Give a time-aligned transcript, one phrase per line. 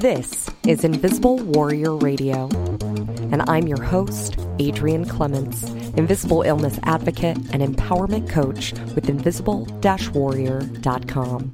[0.00, 2.48] This is Invisible Warrior Radio,
[3.32, 5.62] and I'm your host, Adrienne Clements,
[5.94, 9.66] Invisible Illness Advocate and Empowerment Coach with Invisible
[10.14, 11.52] Warrior.com.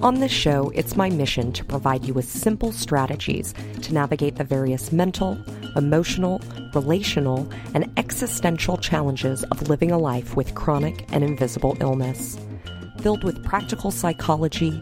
[0.00, 3.52] On this show, it's my mission to provide you with simple strategies
[3.82, 5.36] to navigate the various mental,
[5.74, 6.40] emotional,
[6.72, 12.38] relational, and existential challenges of living a life with chronic and invisible illness.
[13.00, 14.80] Filled with practical psychology,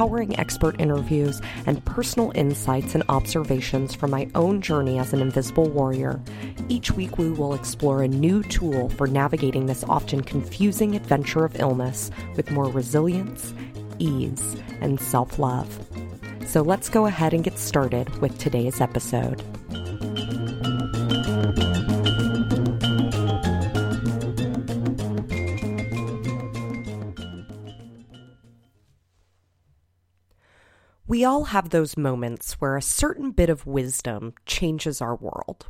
[0.00, 5.68] empowering expert interviews, and personal insights and observations from my own journey as an invisible
[5.68, 6.18] warrior.
[6.70, 11.60] Each week, we will explore a new tool for navigating this often confusing adventure of
[11.60, 13.52] illness with more resilience,
[13.98, 15.68] ease, and self love.
[16.46, 19.42] So let's go ahead and get started with today's episode.
[31.20, 35.66] We all have those moments where a certain bit of wisdom changes our world.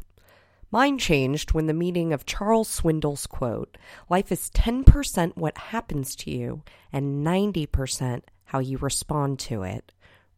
[0.71, 3.77] Mine changed when the meaning of Charles Swindoll's quote,
[4.09, 9.91] Life is 10% what happens to you and 90% how you respond to it,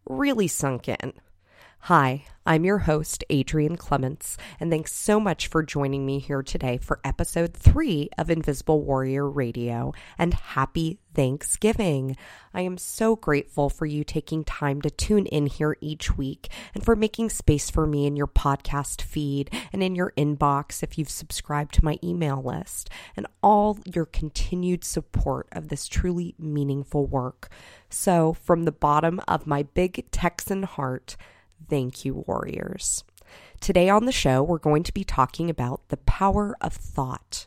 [0.09, 1.13] really sunk in.
[1.87, 6.77] Hi, I'm your host, Adrienne Clements, and thanks so much for joining me here today
[6.77, 9.93] for episode three of Invisible Warrior Radio.
[10.17, 12.17] And happy Thanksgiving!
[12.55, 16.85] I am so grateful for you taking time to tune in here each week and
[16.85, 21.11] for making space for me in your podcast feed and in your inbox if you've
[21.11, 27.49] subscribed to my email list, and all your continued support of this truly meaningful work.
[27.91, 31.17] So, from the bottom of my big Texan heart,
[31.69, 33.05] Thank you, warriors.
[33.61, 37.47] Today on the show, we're going to be talking about the power of thought.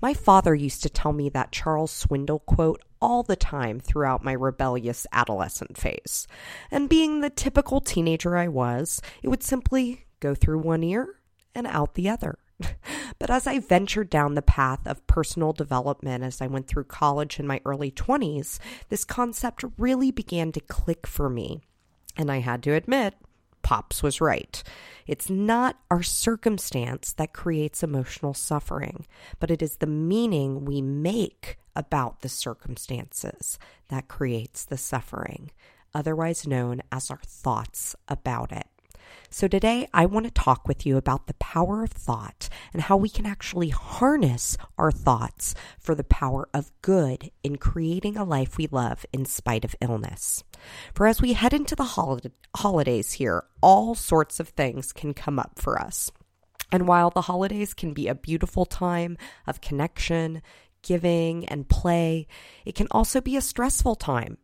[0.00, 4.32] My father used to tell me that Charles Swindoll quote all the time throughout my
[4.32, 6.26] rebellious adolescent phase.
[6.70, 11.20] And being the typical teenager I was, it would simply go through one ear
[11.54, 12.38] and out the other.
[13.18, 17.38] but as I ventured down the path of personal development as I went through college
[17.38, 18.58] in my early 20s,
[18.88, 21.60] this concept really began to click for me.
[22.16, 23.14] And I had to admit,
[23.62, 24.62] Pops was right.
[25.06, 29.06] It's not our circumstance that creates emotional suffering,
[29.38, 33.58] but it is the meaning we make about the circumstances
[33.88, 35.50] that creates the suffering,
[35.94, 38.66] otherwise known as our thoughts about it.
[39.30, 42.96] So, today I want to talk with you about the power of thought and how
[42.96, 48.56] we can actually harness our thoughts for the power of good in creating a life
[48.56, 50.44] we love in spite of illness.
[50.94, 52.20] For as we head into the hol-
[52.56, 56.10] holidays here, all sorts of things can come up for us.
[56.70, 60.42] And while the holidays can be a beautiful time of connection,
[60.82, 62.26] giving, and play,
[62.64, 64.38] it can also be a stressful time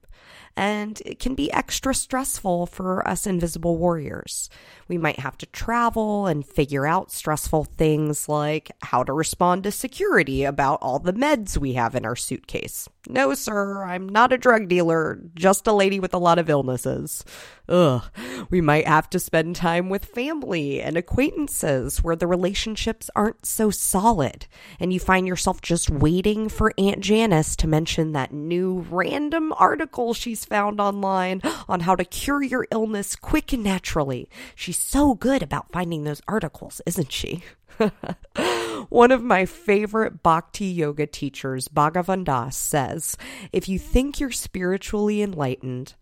[0.58, 4.50] and it can be extra stressful for us invisible warriors.
[4.88, 9.70] We might have to travel and figure out stressful things like how to respond to
[9.70, 12.88] security about all the meds we have in our suitcase.
[13.08, 17.24] No, sir, I'm not a drug dealer, just a lady with a lot of illnesses.
[17.68, 18.02] Ugh.
[18.50, 23.70] We might have to spend time with family and acquaintances where the relationships aren't so
[23.70, 24.46] solid,
[24.80, 30.14] and you find yourself just waiting for Aunt Janice to mention that new random article
[30.14, 34.28] she's found online on how to cure your illness quick and naturally.
[34.54, 37.42] She's so good about finding those articles, isn't she?
[38.88, 43.16] One of my favorite bhakti yoga teachers, Bhagavan Das, says
[43.52, 45.94] if you think you're spiritually enlightened,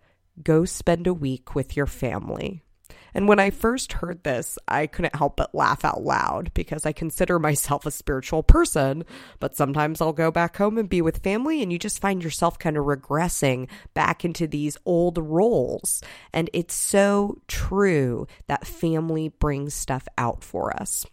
[0.43, 2.63] go spend a week with your family.
[3.17, 6.93] And when I first heard this, I couldn't help but laugh out loud because I
[6.93, 9.07] consider myself a spiritual person,
[9.41, 12.59] but sometimes I'll go back home and be with family, and you just find yourself
[12.59, 16.03] kind of regressing back into these old roles.
[16.35, 21.07] And it's so true that family brings stuff out for us.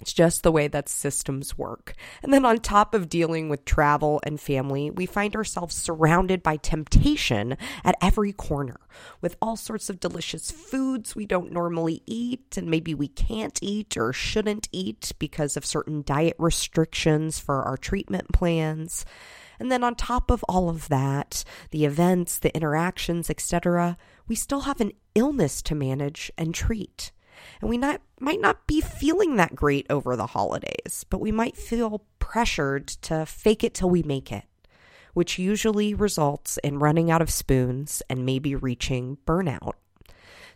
[0.00, 1.94] It's just the way that systems work.
[2.22, 6.56] And then, on top of dealing with travel and family, we find ourselves surrounded by
[6.56, 8.80] temptation at every corner
[9.20, 13.96] with all sorts of delicious foods we don't normally eat, and maybe we can't eat
[13.96, 19.06] or shouldn't eat because of certain diet restrictions for our treatment plans.
[19.58, 23.96] And then, on top of all of that, the events, the interactions, etc.,
[24.28, 27.12] we still have an illness to manage and treat.
[27.60, 31.56] And we not, might not be feeling that great over the holidays, but we might
[31.56, 34.44] feel pressured to fake it till we make it,
[35.14, 39.72] which usually results in running out of spoons and maybe reaching burnout.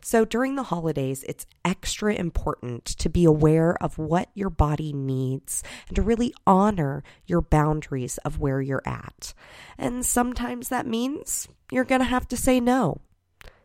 [0.03, 5.63] So during the holidays, it's extra important to be aware of what your body needs
[5.89, 9.35] and to really honor your boundaries of where you're at.
[9.77, 13.03] And sometimes that means you're going to have to say no.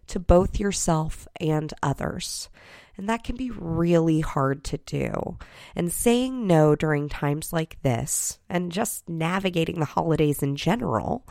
[0.08, 2.50] to both yourself and others.
[2.98, 5.38] And that can be really hard to do.
[5.76, 11.28] And saying no during times like this, and just navigating the holidays in general,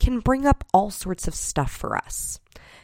[0.00, 2.40] can bring up all sorts of stuff for us.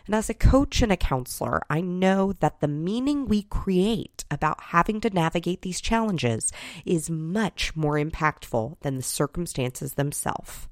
[0.07, 4.63] And as a coach and a counselor, I know that the meaning we create about
[4.65, 6.51] having to navigate these challenges
[6.87, 10.67] is much more impactful than the circumstances themselves.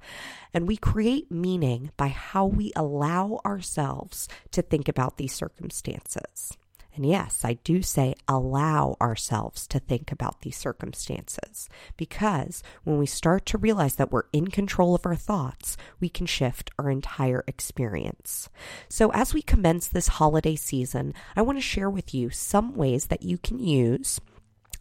[0.55, 6.57] And we create meaning by how we allow ourselves to think about these circumstances.
[6.97, 13.05] And yes, I do say allow ourselves to think about these circumstances because when we
[13.05, 17.45] start to realize that we're in control of our thoughts, we can shift our entire
[17.47, 18.49] experience.
[18.89, 23.09] So, as we commence this holiday season, I want to share with you some ways
[23.09, 24.19] that you can use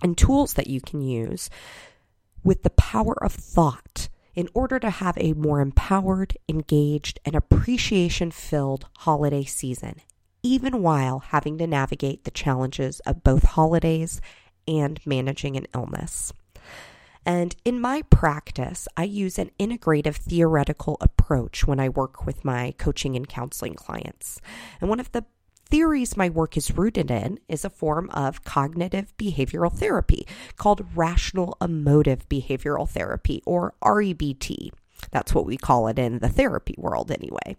[0.01, 1.49] and tools that you can use
[2.45, 8.31] with the power of thought in order to have a more empowered, engaged, and appreciation
[8.31, 9.99] filled holiday season
[10.45, 14.21] even while having to navigate the challenges of both holidays
[14.67, 16.31] and managing an illness.
[17.25, 22.75] And in my practice, I use an integrative theoretical approach when I work with my
[22.77, 24.39] coaching and counseling clients.
[24.79, 25.25] And one of the
[25.67, 30.27] theories my work is rooted in is a form of cognitive behavioral therapy
[30.57, 34.69] called rational emotive behavioral therapy, or REBT.
[35.15, 37.55] That's what we call it in the therapy world, anyway.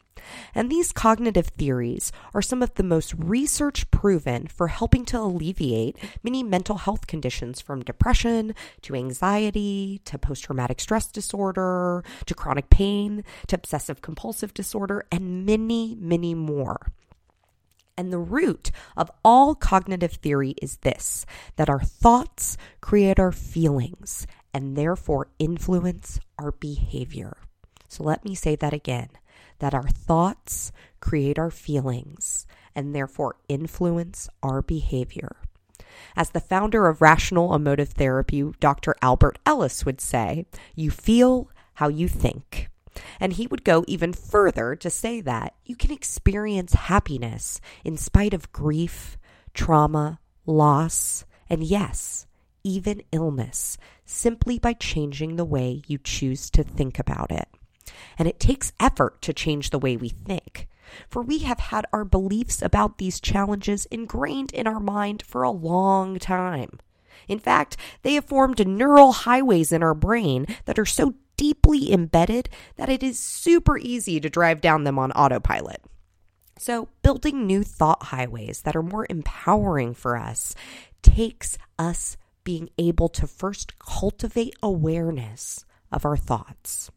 [0.55, 5.97] And these cognitive theories are some of the most research proven for helping to alleviate
[6.23, 12.69] many mental health conditions from depression to anxiety to post traumatic stress disorder to chronic
[12.69, 16.93] pain to obsessive compulsive disorder and many, many more.
[17.97, 21.25] And the root of all cognitive theory is this
[21.57, 27.39] that our thoughts create our feelings, and therefore influence our behavior.
[27.89, 29.09] So let me say that again
[29.59, 35.37] that our thoughts create our feelings and therefore influence our behavior.
[36.15, 38.95] As the founder of rational emotive therapy, Dr.
[39.01, 42.69] Albert Ellis would say, you feel how you think.
[43.21, 48.35] And he would go even further to say that you can experience happiness in spite
[48.35, 49.19] of grief,
[49.55, 52.27] trauma, loss, and yes,
[52.65, 57.49] even illness simply by changing the way you choose to think about it.
[58.19, 60.69] And it takes effort to change the way we think.
[61.09, 65.51] For we have had our beliefs about these challenges ingrained in our mind for a
[65.51, 66.79] long time.
[67.29, 72.49] In fact, they have formed neural highways in our brain that are so deeply embedded
[72.77, 75.83] that it is super easy to drive down them on autopilot.
[76.59, 80.55] So, building new thought highways that are more empowering for us
[81.03, 86.91] takes us being able to first cultivate awareness of our thoughts.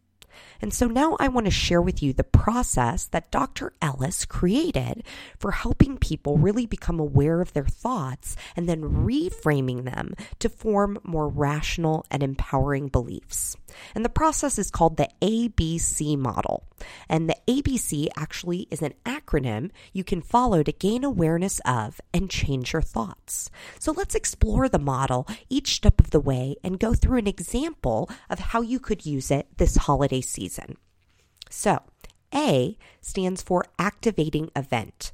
[0.62, 3.74] And so now I want to share with you the process that Dr.
[3.82, 5.04] Ellis created
[5.38, 11.00] for helping people really become aware of their thoughts and then reframing them to form
[11.04, 13.56] more rational and empowering beliefs.
[13.96, 16.66] And the process is called the ABC model.
[17.08, 22.30] And the ABC actually is an acronym you can follow to gain awareness of and
[22.30, 23.52] change your thoughts.
[23.80, 28.10] So let's explore the model each step of the way and go through an example
[28.30, 30.49] of how you could use it this holiday season.
[31.50, 31.80] So,
[32.34, 35.12] A stands for activating event.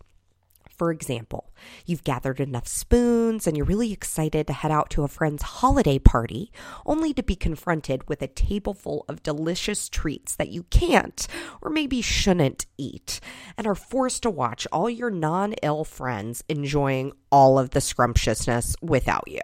[0.75, 1.53] For example,
[1.85, 5.97] you've gathered enough spoons and you're really excited to head out to a friend's holiday
[5.99, 6.51] party,
[6.85, 11.27] only to be confronted with a table full of delicious treats that you can't
[11.61, 13.21] or maybe shouldn't eat,
[13.57, 18.75] and are forced to watch all your non ill friends enjoying all of the scrumptiousness
[18.81, 19.41] without you.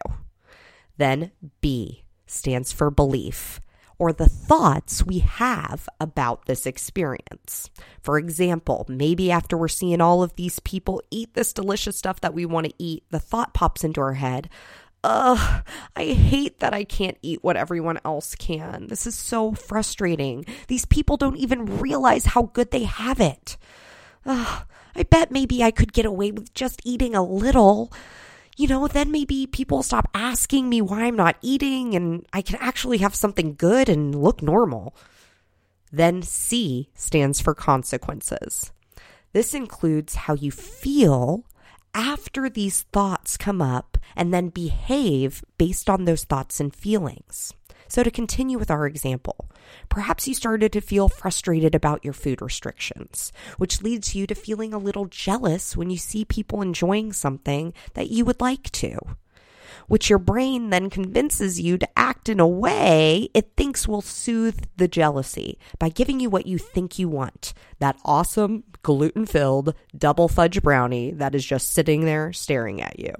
[0.98, 1.32] Then
[1.62, 3.62] B stands for belief
[4.02, 7.70] or the thoughts we have about this experience.
[8.02, 12.34] For example, maybe after we're seeing all of these people eat this delicious stuff that
[12.34, 14.50] we want to eat, the thought pops into our head,
[15.04, 15.64] Ugh,
[15.96, 18.88] I hate that I can't eat what everyone else can.
[18.88, 20.48] This is so frustrating.
[20.68, 23.56] These people don't even realize how good they have it.
[24.26, 24.66] Ugh,
[24.96, 27.94] I bet maybe I could get away with just eating a little
[28.58, 32.58] you know, then maybe people stop asking me why I'm not eating and I can
[32.60, 34.96] actually have something good and look normal.
[35.92, 38.72] Then C stands for consequences.
[39.34, 41.46] This includes how you feel
[41.94, 47.54] after these thoughts come up and then behave based on those thoughts and feelings.
[47.92, 49.50] So, to continue with our example,
[49.90, 54.74] perhaps you started to feel frustrated about your food restrictions, which leads you to feeling
[54.74, 58.98] a little jealous when you see people enjoying something that you would like to.
[59.88, 64.64] which your brain then convinces you to act in a way it thinks will soothe
[64.78, 70.30] the jealousy by giving you what you think you want that awesome, gluten filled double
[70.30, 73.14] fudge brownie that is just sitting there staring at you.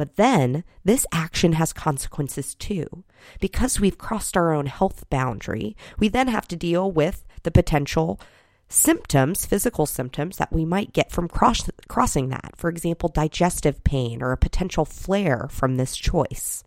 [0.00, 3.04] But then this action has consequences too.
[3.38, 8.18] Because we've crossed our own health boundary, we then have to deal with the potential
[8.66, 12.54] symptoms, physical symptoms that we might get from cross- crossing that.
[12.56, 16.64] For example, digestive pain or a potential flare from this choice,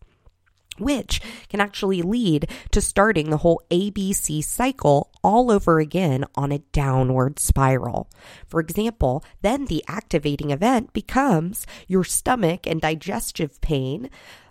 [0.80, 6.60] which can actually lead to starting the whole ABC cycle all over again on a
[6.60, 8.10] downward spiral.
[8.48, 14.10] For example, then the activating event becomes your stomach and digestive pain.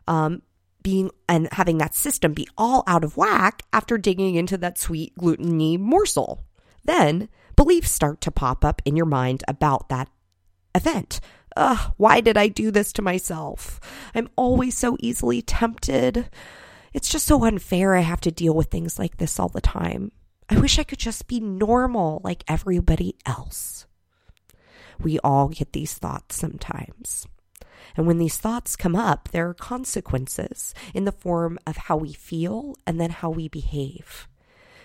[0.09, 0.43] Um,
[0.83, 5.15] being and having that system be all out of whack after digging into that sweet
[5.17, 6.45] gluteny morsel.
[6.85, 10.09] Then beliefs start to pop up in your mind about that
[10.75, 11.21] event.
[11.57, 13.81] Ugh, why did I do this to myself?
[14.15, 16.29] I'm always so easily tempted.
[16.93, 20.13] It's just so unfair I have to deal with things like this all the time.
[20.49, 23.87] I wish I could just be normal like everybody else.
[25.01, 27.27] We all get these thoughts sometimes.
[27.97, 32.13] And when these thoughts come up, there are consequences in the form of how we
[32.13, 34.29] feel and then how we behave.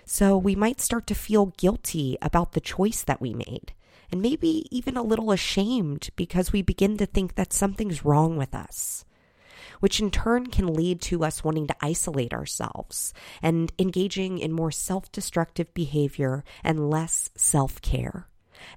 [0.05, 3.73] So we might start to feel guilty about the choice that we made,
[4.11, 8.55] and maybe even a little ashamed because we begin to think that something's wrong with
[8.55, 9.05] us.
[9.79, 14.71] Which in turn can lead to us wanting to isolate ourselves and engaging in more
[14.71, 18.27] self destructive behavior and less self care.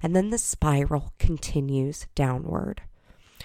[0.03, 2.83] And then the spiral continues downward.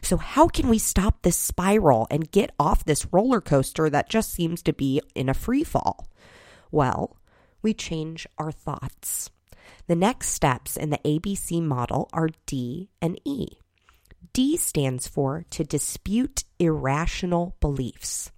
[0.02, 4.32] So, how can we stop this spiral and get off this roller coaster that just
[4.32, 6.08] seems to be in a free fall?
[6.70, 7.16] Well,
[7.62, 9.30] we change our thoughts.
[9.86, 13.46] The next steps in the ABC model are D and E.
[14.32, 18.30] D stands for to dispute irrational beliefs.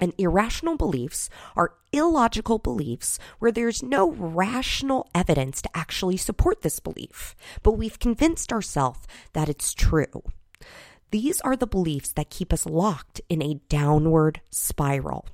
[0.00, 6.80] And irrational beliefs are illogical beliefs where there's no rational evidence to actually support this
[6.80, 10.22] belief, but we've convinced ourselves that it's true.
[11.12, 15.26] These are the beliefs that keep us locked in a downward spiral.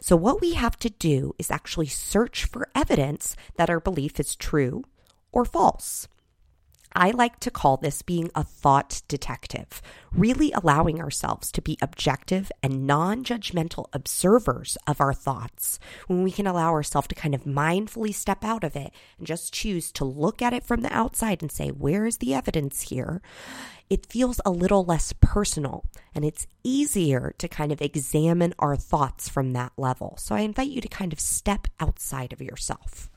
[0.00, 4.36] So, what we have to do is actually search for evidence that our belief is
[4.36, 4.84] true
[5.32, 6.08] or false.
[6.94, 12.50] I like to call this being a thought detective, really allowing ourselves to be objective
[12.62, 17.44] and non judgmental observers of our thoughts when we can allow ourselves to kind of
[17.44, 21.42] mindfully step out of it and just choose to look at it from the outside
[21.42, 23.20] and say, where is the evidence here?
[23.90, 29.28] It feels a little less personal and it's easier to kind of examine our thoughts
[29.28, 30.16] from that level.
[30.18, 33.10] So I invite you to kind of step outside of yourself.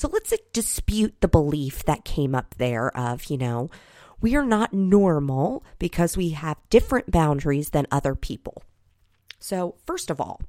[0.00, 3.68] So let's dispute the belief that came up there of, you know,
[4.18, 8.62] we are not normal because we have different boundaries than other people.
[9.38, 10.40] So, first of all,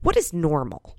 [0.00, 0.96] what is normal?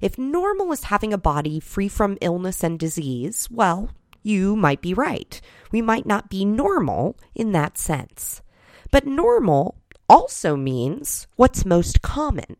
[0.00, 3.90] If normal is having a body free from illness and disease, well,
[4.24, 5.40] you might be right.
[5.70, 8.42] We might not be normal in that sense.
[8.90, 9.76] But normal
[10.08, 12.56] also means what's most common.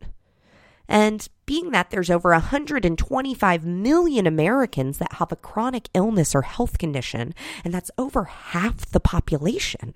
[0.87, 6.77] And being that there's over 125 million Americans that have a chronic illness or health
[6.77, 7.33] condition,
[7.65, 9.93] and that's over half the population,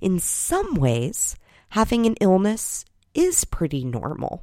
[0.00, 1.36] in some ways,
[1.68, 2.84] having an illness
[3.14, 4.42] is pretty normal.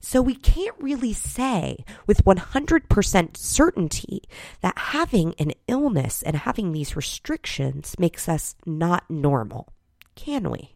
[0.00, 4.22] So we can't really say with 100% certainty
[4.62, 9.74] that having an illness and having these restrictions makes us not normal,
[10.14, 10.74] can we?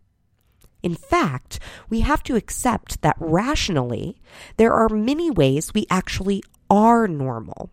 [0.87, 1.59] In fact,
[1.91, 4.23] we have to accept that rationally,
[4.57, 7.71] there are many ways we actually are normal.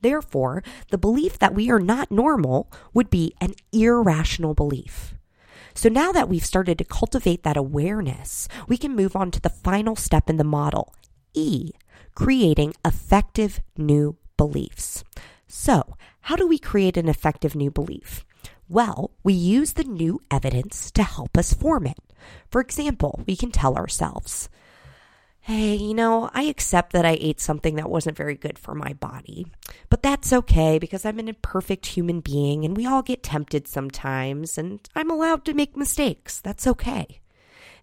[0.00, 5.12] Therefore, the belief that we are not normal would be an irrational belief.
[5.74, 9.50] So now that we've started to cultivate that awareness, we can move on to the
[9.50, 10.94] final step in the model
[11.34, 11.72] E,
[12.14, 15.04] creating effective new beliefs.
[15.46, 18.24] So, how do we create an effective new belief?
[18.74, 21.96] Well, we use the new evidence to help us form it.
[22.50, 24.48] For example, we can tell ourselves,
[25.42, 28.94] hey, you know, I accept that I ate something that wasn't very good for my
[28.94, 29.46] body,
[29.90, 34.58] but that's okay because I'm an imperfect human being and we all get tempted sometimes
[34.58, 36.40] and I'm allowed to make mistakes.
[36.40, 37.20] That's okay.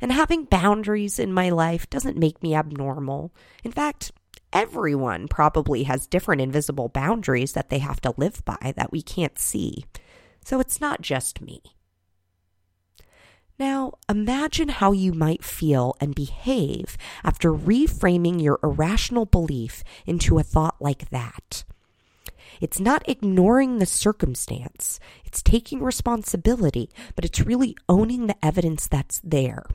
[0.02, 3.32] And having boundaries in my life doesn't make me abnormal.
[3.64, 4.12] In fact,
[4.52, 9.40] everyone probably has different invisible boundaries that they have to live by that we can't
[9.40, 9.86] see.
[10.44, 11.62] So it's not just me.
[13.60, 20.44] Now, imagine how you might feel and behave after reframing your irrational belief into a
[20.44, 21.64] thought like that.
[22.60, 29.20] It's not ignoring the circumstance, it's taking responsibility, but it's really owning the evidence that's
[29.24, 29.66] there.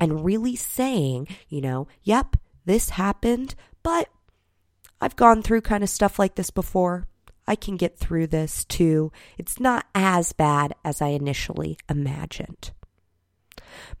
[0.00, 4.08] and really saying, you know, yep, this happened, but
[5.00, 7.06] I've gone through kind of stuff like this before.
[7.46, 9.12] I can get through this too.
[9.38, 12.72] It's not as bad as I initially imagined.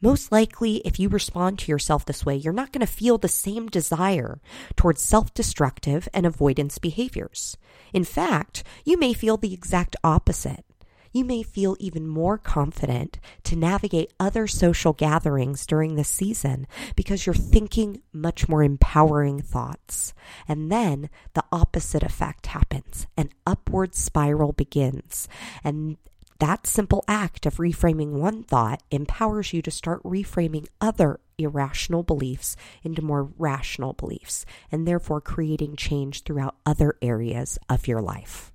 [0.00, 3.28] Most likely, if you respond to yourself this way, you're not going to feel the
[3.28, 4.40] same desire
[4.76, 7.56] towards self destructive and avoidance behaviors.
[7.92, 10.64] In fact, you may feel the exact opposite.
[11.14, 16.66] You may feel even more confident to navigate other social gatherings during this season
[16.96, 20.12] because you're thinking much more empowering thoughts.
[20.48, 23.06] And then the opposite effect happens.
[23.16, 25.28] An upward spiral begins.
[25.62, 25.98] And
[26.40, 32.56] that simple act of reframing one thought empowers you to start reframing other irrational beliefs
[32.82, 38.52] into more rational beliefs, and therefore creating change throughout other areas of your life.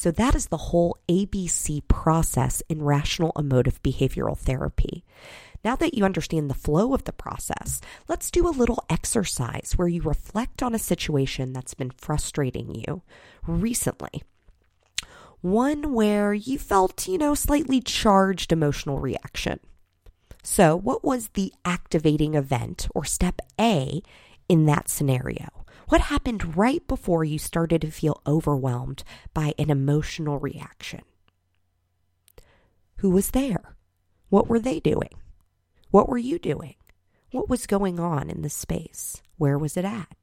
[0.00, 5.02] So, that is the whole ABC process in rational emotive behavioral therapy.
[5.64, 9.88] Now that you understand the flow of the process, let's do a little exercise where
[9.88, 13.02] you reflect on a situation that's been frustrating you
[13.44, 14.22] recently
[15.40, 19.58] one where you felt, you know, slightly charged emotional reaction.
[20.44, 24.00] So, what was the activating event or step A
[24.48, 25.48] in that scenario?
[25.88, 31.00] What happened right before you started to feel overwhelmed by an emotional reaction?
[32.96, 33.74] Who was there?
[34.28, 35.14] What were they doing?
[35.90, 36.74] What were you doing?
[37.30, 39.22] What was going on in the space?
[39.38, 40.14] Where was it at?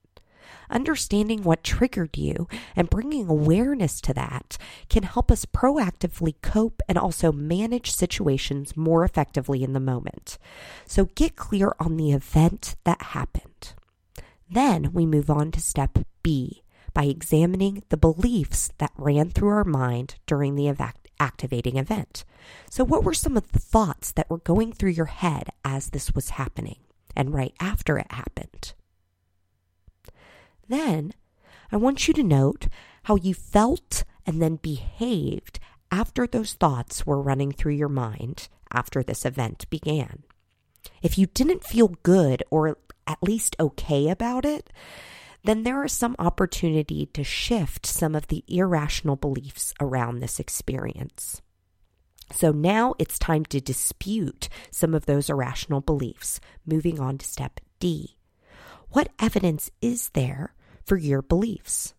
[0.69, 6.95] Understanding what triggered you and bringing awareness to that can help us proactively cope and
[6.95, 10.37] also manage situations more effectively in the moment.
[10.85, 13.54] So get clear on the event that happened.
[14.49, 19.63] Then we move on to step B by examining the beliefs that ran through our
[19.63, 20.73] mind during the
[21.19, 22.23] activating event.
[22.69, 26.13] So, what were some of the thoughts that were going through your head as this
[26.13, 26.79] was happening
[27.15, 28.73] and right after it happened?
[30.67, 31.13] Then
[31.71, 32.67] I want you to note
[33.03, 35.59] how you felt and then behaved
[35.91, 40.23] after those thoughts were running through your mind after this event began.
[41.01, 44.69] If you didn't feel good or at least okay about it,
[45.43, 51.41] then there is some opportunity to shift some of the irrational beliefs around this experience.
[52.33, 57.59] So now it's time to dispute some of those irrational beliefs, moving on to step
[57.79, 58.17] D.
[58.89, 61.93] What evidence is there for your beliefs?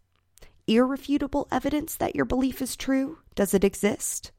[0.67, 3.19] Irrefutable evidence that your belief is true?
[3.37, 4.33] Does it exist?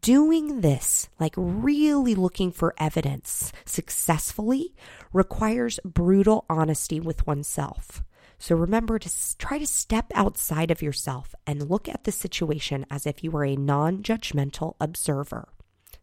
[0.00, 4.76] Doing this, like really looking for evidence successfully,
[5.12, 8.04] requires brutal honesty with oneself.
[8.38, 13.06] So remember to try to step outside of yourself and look at the situation as
[13.06, 15.48] if you were a non judgmental observer,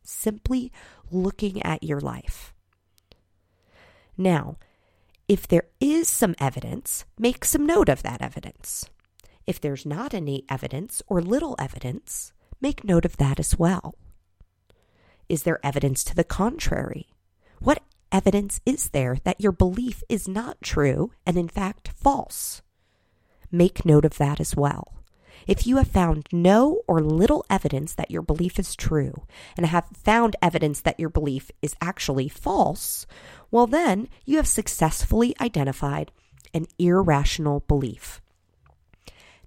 [0.04, 0.74] simply
[1.10, 2.54] looking at your life.
[4.18, 4.58] Now,
[5.30, 8.89] if there is some evidence, make some note of that evidence.
[9.48, 13.95] If there's not any evidence or little evidence, make note of that as well.
[15.28, 17.08] Is there evidence to the contrary?
[17.60, 22.62] What evidence is there that your belief is not true and in fact false?
[23.52, 24.95] Make note of that as well.
[25.48, 29.24] If you have found no or little evidence that your belief is true
[29.58, 33.08] and have found evidence that your belief is actually false,
[33.50, 36.12] well, then you have successfully identified
[36.54, 38.22] an irrational belief.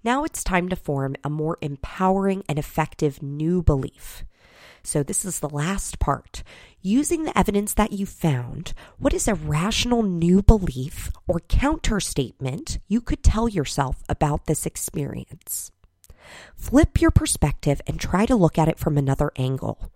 [0.05, 4.25] Now it's time to form a more empowering and effective new belief.
[4.85, 6.43] So, this is the last part.
[6.81, 12.81] Using the evidence that you found, what is a rational new belief or counter statement
[12.89, 15.71] you could tell yourself about this experience?
[16.57, 19.93] Flip your perspective and try to look at it from another angle.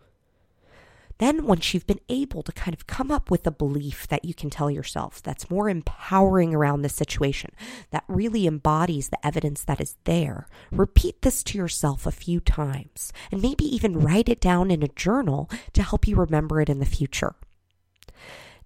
[1.18, 4.35] Then, once you've been able to kind of come up with a belief that you
[4.35, 7.52] can tell yourself that's more empowering around the situation,
[7.90, 13.12] that really embodies the evidence that is there, repeat this to yourself a few times
[13.33, 16.81] and maybe even write it down in a journal to help you remember it in
[16.81, 17.35] the future.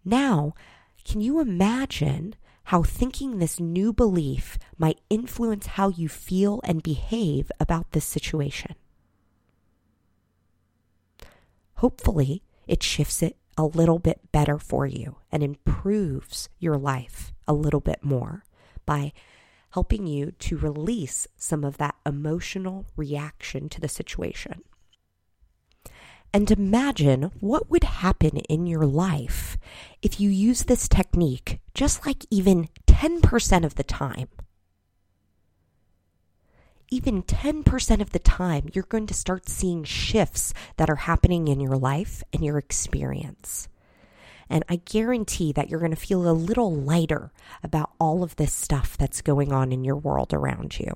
[0.05, 0.55] Now,
[1.05, 2.35] can you imagine
[2.71, 8.77] how thinking this new belief might influence how you feel and behave about this situation.
[11.81, 17.53] Hopefully, it shifts it a little bit better for you and improves your life a
[17.53, 18.45] little bit more
[18.87, 19.13] by
[19.71, 24.63] helping you to release some of that emotional reaction to the situation
[26.33, 29.59] and imagine what would happen in your life
[30.03, 34.29] if you use this technique just like even 10% of the time.
[36.93, 41.61] Even 10% of the time, you're going to start seeing shifts that are happening in
[41.61, 43.69] your life and your experience.
[44.49, 47.31] And I guarantee that you're going to feel a little lighter
[47.63, 50.93] about all of this stuff that's going on in your world around you.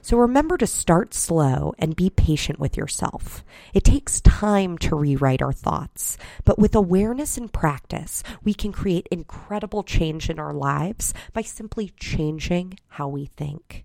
[0.00, 3.44] So remember to start slow and be patient with yourself.
[3.74, 9.08] It takes time to rewrite our thoughts, but with awareness and practice, we can create
[9.10, 13.84] incredible change in our lives by simply changing how we think.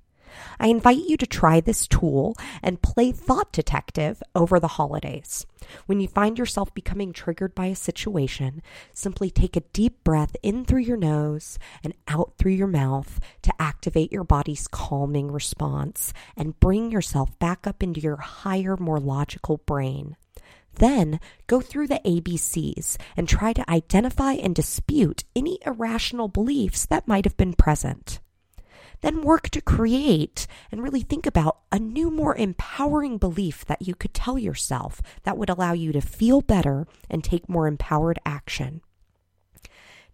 [0.59, 5.45] I invite you to try this tool and play thought detective over the holidays.
[5.85, 8.61] When you find yourself becoming triggered by a situation,
[8.93, 13.53] simply take a deep breath in through your nose and out through your mouth to
[13.59, 19.57] activate your body's calming response and bring yourself back up into your higher, more logical
[19.65, 20.15] brain.
[20.75, 27.07] Then go through the ABCs and try to identify and dispute any irrational beliefs that
[27.07, 28.19] might have been present
[29.01, 33.95] then work to create and really think about a new, more empowering belief that you
[33.95, 38.81] could tell yourself that would allow you to feel better and take more empowered action.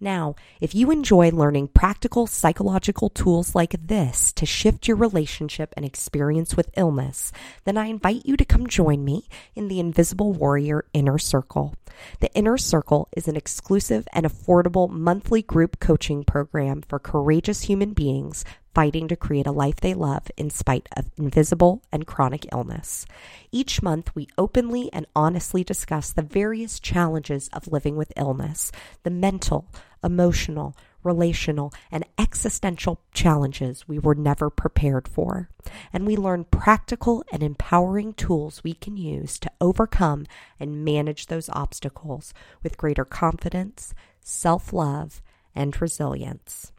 [0.04, 5.86] Now, if you enjoy learning practical psychological tools like this to shift your relationship and
[5.86, 7.32] experience with illness,
[7.63, 11.76] then I invite you to come join me in the Invisible Warrior Inner Circle.
[12.19, 17.93] The Inner Circle is an exclusive and affordable monthly group coaching program for courageous human
[17.93, 18.43] beings
[18.74, 23.06] fighting to create a life they love in spite of invisible and chronic illness.
[23.52, 28.72] Each month, we openly and honestly discuss the various challenges of living with illness,
[29.04, 29.68] the mental,
[30.04, 35.50] emotional, relational, and existential challenges we were never prepared for.
[35.92, 40.26] And we learn practical and empowering tools we can use to overcome
[40.60, 45.22] and manage those obstacles with greater confidence, self love,
[45.56, 46.73] and resilience.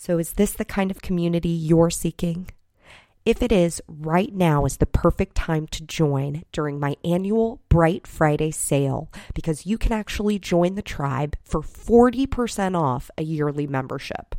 [0.00, 2.50] So, is this the kind of community you're seeking?
[3.24, 8.06] If it is, right now is the perfect time to join during my annual Bright
[8.06, 14.36] Friday sale because you can actually join the tribe for 40% off a yearly membership.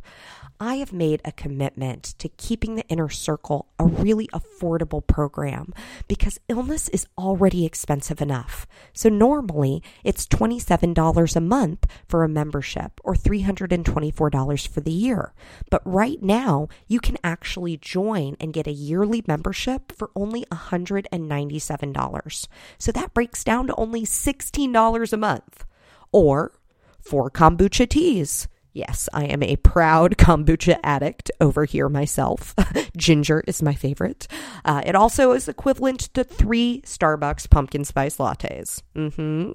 [0.62, 5.72] I have made a commitment to keeping the inner circle a really affordable program
[6.06, 8.66] because illness is already expensive enough.
[8.92, 15.32] So normally it's $27 a month for a membership or $324 for the year.
[15.70, 22.48] But right now you can actually join and get a yearly membership for only $197.
[22.76, 25.64] So that breaks down to only $16 a month
[26.12, 26.52] or
[27.00, 32.54] four kombucha teas Yes, I am a proud kombucha addict over here myself.
[32.96, 34.28] Ginger is my favorite.
[34.64, 38.82] Uh, it also is equivalent to three Starbucks pumpkin spice lattes.
[38.94, 39.52] Mm-hmm.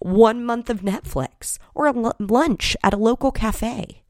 [0.00, 4.02] One month of Netflix or a l- lunch at a local cafe.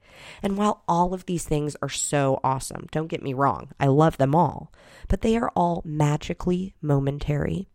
[0.42, 4.18] And while all of these things are so awesome, don't get me wrong, I love
[4.18, 4.72] them all,
[5.08, 7.68] but they are all magically momentary.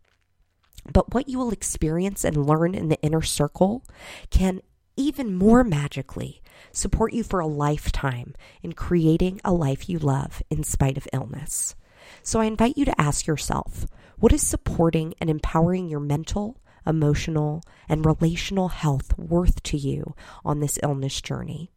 [0.92, 3.84] But what you will experience and learn in the inner circle
[4.30, 4.60] can
[4.96, 10.62] even more magically support you for a lifetime in creating a life you love in
[10.62, 11.74] spite of illness.
[12.22, 13.86] So I invite you to ask yourself
[14.18, 20.14] what is supporting and empowering your mental, emotional, and relational health worth to you
[20.44, 21.70] on this illness journey?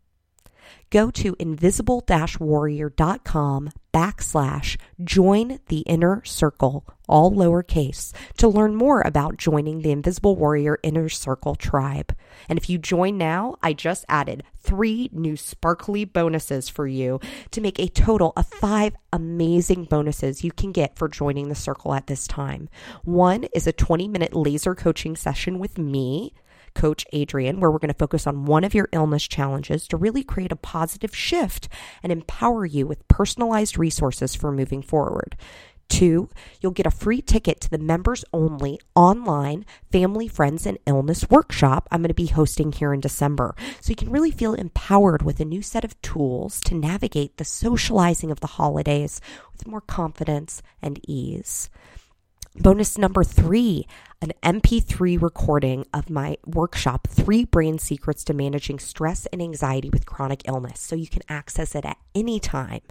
[0.89, 9.81] Go to invisible-warrior.com backslash join the inner circle, all lowercase, to learn more about joining
[9.81, 12.15] the Invisible Warrior Inner Circle tribe.
[12.47, 17.19] And if you join now, I just added three new sparkly bonuses for you
[17.51, 21.93] to make a total of five amazing bonuses you can get for joining the circle
[21.93, 22.69] at this time.
[23.03, 26.33] One is a 20 minute laser coaching session with me
[26.77, 30.23] coach Adrienne, where we're going to focus on one of your illness challenges to really
[30.23, 31.67] create a positive shift
[32.03, 35.35] and empower you with personalized resources for moving forward.
[35.89, 36.29] Two,
[36.61, 41.87] you'll get a free ticket to the members only online family, friends, and illness workshop
[41.91, 43.55] I'm going to be hosting here in December.
[43.81, 47.45] So you can really feel empowered with a new set of tools to navigate the
[47.45, 49.19] socializing of the holidays
[49.51, 51.71] with more confidence and ease.
[52.59, 53.85] Bonus number three,
[54.19, 60.07] an MP3 recording of my workshop, Three Brain Secrets to Managing Stress and Anxiety with
[60.07, 62.81] Chronic Illness, so you can access it at any time.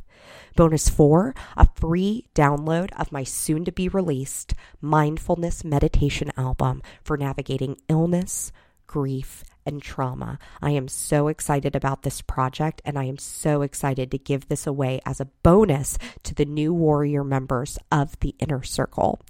[0.54, 7.16] Bonus four, a free download of my soon to be released mindfulness meditation album for
[7.16, 8.52] navigating illness,
[8.86, 10.38] grief, and trauma.
[10.62, 14.66] I am so excited about this project and I am so excited to give this
[14.66, 19.20] away as a bonus to the new warrior members of the inner circle.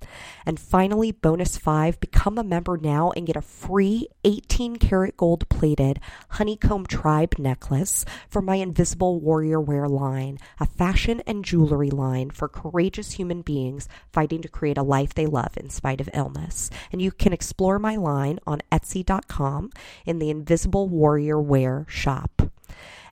[0.45, 5.49] And finally, bonus five become a member now and get a free 18 karat gold
[5.49, 12.31] plated honeycomb tribe necklace from my invisible warrior wear line, a fashion and jewelry line
[12.31, 16.71] for courageous human beings fighting to create a life they love in spite of illness.
[16.93, 19.71] And you can explore my line on etsy.com
[20.05, 22.51] in the the Invisible Warrior Wear shop.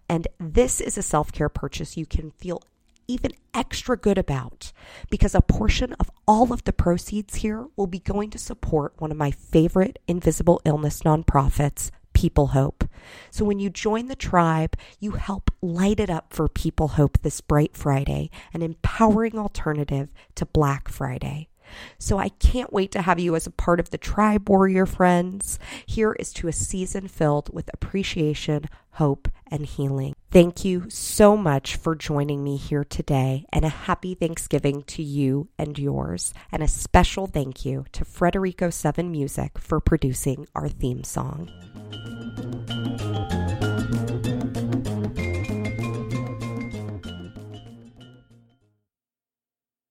[0.09, 2.61] And this is a self care purchase you can feel
[3.07, 4.73] even extra good about
[5.11, 9.13] because a portion of all of the proceeds here will be going to support one
[9.13, 12.83] of my favorite invisible illness nonprofits, People Hope.
[13.31, 17.41] So when you join the tribe, you help light it up for People Hope this
[17.41, 21.47] bright Friday, an empowering alternative to Black Friday.
[21.99, 25.59] So I can't wait to have you as a part of the tribe warrior friends.
[25.87, 30.15] Here is to a season filled with appreciation, hope, and healing.
[30.31, 35.49] Thank you so much for joining me here today, and a happy Thanksgiving to you
[35.59, 36.35] and yours.
[36.51, 41.51] And a special thank you to Frederico 7 Music for producing our theme song.